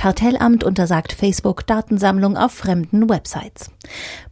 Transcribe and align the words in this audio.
Kartellamt 0.00 0.64
untersagt 0.64 1.12
Facebook 1.12 1.66
Datensammlung 1.66 2.38
auf 2.38 2.52
fremden 2.52 3.10
Websites. 3.10 3.70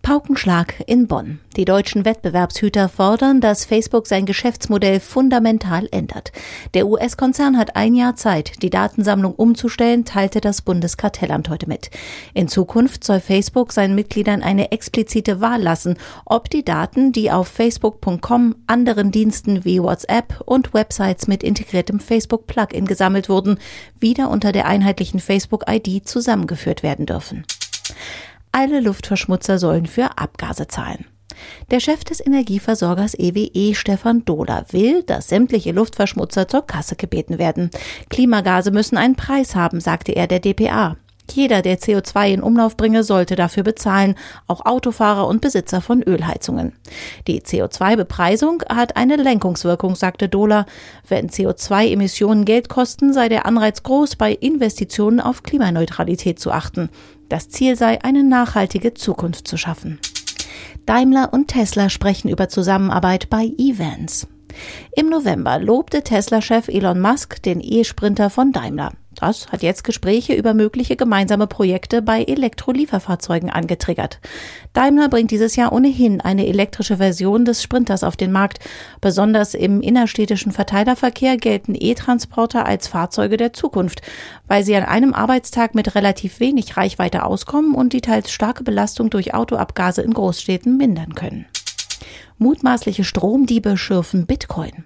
Paukenschlag 0.01 0.83
in 0.87 1.07
Bonn. 1.07 1.41
Die 1.59 1.67
deutschen 1.67 2.07
Wettbewerbshüter 2.07 2.89
fordern, 2.89 3.43
dass 3.43 3.67
Facebook 3.67 4.07
sein 4.07 4.25
Geschäftsmodell 4.25 5.01
fundamental 5.01 5.87
ändert. 5.91 6.33
Der 6.73 6.87
US-Konzern 6.87 7.59
hat 7.59 7.77
ein 7.77 7.95
Jahr 7.95 8.17
Zeit, 8.17 8.63
die 8.63 8.71
Datensammlung 8.71 9.35
umzustellen, 9.35 10.07
teilte 10.07 10.41
das 10.41 10.63
Bundeskartellamt 10.63 11.51
heute 11.51 11.69
mit. 11.69 11.91
In 12.33 12.49
Zukunft 12.49 13.05
soll 13.05 13.21
Facebook 13.21 13.73
seinen 13.73 13.95
Mitgliedern 13.95 14.43
eine 14.43 14.73
explizite 14.73 15.43
Wahl 15.43 15.61
lassen, 15.61 15.99
ob 16.25 16.49
die 16.49 16.65
Daten, 16.65 17.13
die 17.13 17.31
auf 17.31 17.49
facebook.com, 17.49 18.55
anderen 18.67 19.11
Diensten 19.11 19.67
wie 19.67 19.83
WhatsApp 19.83 20.41
und 20.47 20.73
Websites 20.73 21.27
mit 21.27 21.43
integriertem 21.43 22.01
Facebook-Plugin 22.01 22.87
gesammelt 22.87 23.29
wurden, 23.29 23.59
wieder 24.01 24.31
unter 24.31 24.53
der 24.53 24.65
einheitlichen 24.65 25.21
Facebook-ID 25.59 26.07
zusammengeführt 26.07 26.83
werden 26.83 27.07
dürfen. 27.07 27.45
Alle 28.53 28.81
Luftverschmutzer 28.81 29.59
sollen 29.59 29.87
für 29.87 30.19
Abgase 30.19 30.69
zahlen. 30.69 31.07
Der 31.71 31.79
Chef 31.79 32.03
des 32.03 32.25
Energieversorgers 32.25 33.15
EWE, 33.15 33.75
Stefan 33.75 34.25
Dohler, 34.25 34.67
will, 34.71 35.05
dass 35.05 35.29
sämtliche 35.29 35.71
Luftverschmutzer 35.71 36.49
zur 36.49 36.67
Kasse 36.67 36.97
gebeten 36.97 37.39
werden. 37.39 37.71
Klimagase 38.09 38.73
müssen 38.73 38.97
einen 38.97 39.15
Preis 39.15 39.55
haben, 39.55 39.81
sagte 39.81 40.13
er 40.13 40.27
der 40.27 40.41
DPA. 40.41 40.97
Jeder, 41.33 41.63
der 41.63 41.79
CO2 41.79 42.33
in 42.33 42.43
Umlauf 42.43 42.77
bringe, 42.77 43.03
sollte 43.03 43.37
dafür 43.37 43.63
bezahlen, 43.63 44.15
auch 44.47 44.67
Autofahrer 44.67 45.27
und 45.27 45.41
Besitzer 45.41 45.81
von 45.81 46.03
Ölheizungen. 46.03 46.73
Die 47.27 47.41
CO2-Bepreisung 47.43 48.63
hat 48.69 48.97
eine 48.97 49.17
Lenkungswirkung, 49.17 49.95
sagte 49.95 50.29
Dohler. 50.29 50.67
Wenn 51.07 51.29
CO2-Emissionen 51.29 52.45
Geld 52.45 52.69
kosten, 52.69 53.13
sei 53.13 53.29
der 53.29 53.47
Anreiz 53.47 53.83
groß, 53.83 54.17
bei 54.17 54.33
Investitionen 54.33 55.21
auf 55.21 55.43
Klimaneutralität 55.43 56.39
zu 56.39 56.51
achten. 56.51 56.89
Das 57.29 57.49
Ziel 57.49 57.77
sei, 57.77 58.03
eine 58.03 58.25
nachhaltige 58.25 58.95
Zukunft 58.95 59.47
zu 59.47 59.57
schaffen. 59.57 59.99
Daimler 60.87 61.33
und 61.33 61.49
Tesla 61.49 61.91
sprechen 61.91 62.29
über 62.29 62.49
Zusammenarbeit 62.49 63.29
bei 63.29 63.53
Events. 63.59 64.27
Im 64.97 65.09
November 65.09 65.59
lobte 65.59 66.03
Tesla-Chef 66.03 66.69
Elon 66.69 67.01
Musk 67.01 67.43
den 67.43 67.61
E-Sprinter 67.61 68.31
von 68.31 68.53
Daimler. 68.53 68.93
Das 69.21 69.49
hat 69.49 69.65
jetzt 69.65 69.83
Gespräche 69.83 70.35
über 70.35 70.55
mögliche 70.55 70.95
gemeinsame 70.95 71.49
Projekte 71.49 72.03
bei 72.03 72.23
Elektrolieferfahrzeugen 72.23 73.51
angetriggert. 73.51 74.21
Daimler 74.75 75.09
bringt 75.09 75.33
dieses 75.33 75.57
Jahr 75.57 75.73
ohnehin 75.73 76.21
eine 76.21 76.47
elektrische 76.47 76.99
Version 76.99 77.45
des 77.45 77.61
Sprinters 77.61 78.05
auf 78.05 78.17
den 78.17 78.31
Markt. 78.31 78.61
Besonders 79.01 79.55
im 79.55 79.81
innerstädtischen 79.81 80.53
Verteilerverkehr 80.53 81.37
gelten 81.37 81.75
E-Transporter 81.77 82.65
als 82.65 82.87
Fahrzeuge 82.87 83.37
der 83.37 83.53
Zukunft, 83.53 84.03
weil 84.47 84.63
sie 84.63 84.77
an 84.77 84.85
einem 84.85 85.15
Arbeitstag 85.15 85.75
mit 85.75 85.97
relativ 85.97 86.39
wenig 86.39 86.77
Reichweite 86.77 87.25
auskommen 87.25 87.75
und 87.75 87.95
die 87.95 88.01
teils 88.01 88.31
starke 88.31 88.63
Belastung 88.63 89.11
durch 89.11 89.35
Autoabgase 89.35 90.03
in 90.03 90.15
Großstädten 90.15 90.77
mindern 90.77 91.17
können. 91.17 91.47
Mutmaßliche 92.39 93.03
Stromdiebe 93.03 93.77
schürfen 93.77 94.27
Bitcoin. 94.27 94.85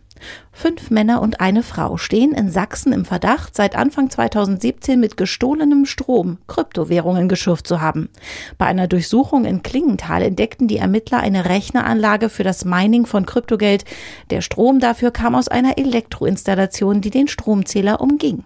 Fünf 0.53 0.91
Männer 0.91 1.23
und 1.23 1.41
eine 1.41 1.63
Frau 1.63 1.97
stehen 1.97 2.33
in 2.33 2.51
Sachsen 2.51 2.93
im 2.93 3.05
Verdacht, 3.05 3.57
seit 3.57 3.75
Anfang 3.75 4.11
2017 4.11 5.01
mit 5.01 5.17
gestohlenem 5.17 5.87
Strom 5.87 6.39
Kryptowährungen 6.47 7.29
geschürft 7.29 7.67
zu 7.67 7.81
haben. 7.81 8.11
Bei 8.59 8.67
einer 8.67 8.87
Durchsuchung 8.87 9.45
in 9.45 9.63
Klingenthal 9.63 10.23
entdeckten 10.23 10.69
die 10.69 10.77
Ermittler 10.77 11.21
eine 11.21 11.47
Rechneranlage 11.47 12.29
für 12.29 12.45
das 12.45 12.65
Mining 12.65 13.07
von 13.07 13.27
Kryptogeld. 13.27 13.85
Der 14.31 14.41
Strom 14.41 14.79
dafür 14.79 15.11
kam 15.11 15.35
aus 15.35 15.49
einer 15.49 15.79
Elektroinstallation, 15.79 17.01
die 17.01 17.11
den 17.11 17.29
Stromzähler 17.29 18.01
umging. 18.01 18.45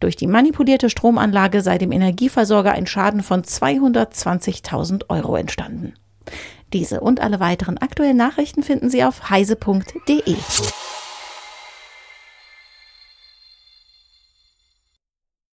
Durch 0.00 0.16
die 0.16 0.26
manipulierte 0.26 0.90
Stromanlage 0.90 1.62
sei 1.62 1.78
dem 1.78 1.92
Energieversorger 1.92 2.72
ein 2.72 2.86
Schaden 2.86 3.22
von 3.22 3.42
220.000 3.42 5.08
Euro 5.08 5.36
entstanden. 5.36 5.94
Diese 6.72 7.00
und 7.00 7.20
alle 7.20 7.38
weiteren 7.38 7.78
aktuellen 7.78 8.16
Nachrichten 8.16 8.62
finden 8.62 8.90
Sie 8.90 9.04
auf 9.04 9.30
heise.de. 9.30 10.34